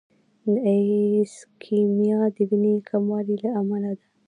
[0.51, 4.05] د ایسکیمیا د وینې کموالي له امله ده.